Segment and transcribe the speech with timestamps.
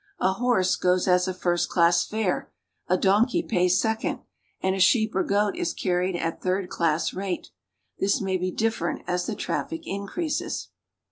[0.19, 2.51] A horse goes as a first class fare,
[2.87, 4.21] a donkey pays second,
[4.59, 7.49] and a sheep or goat is carried at the third class rate.
[7.99, 10.69] This may be different as the traffic increases.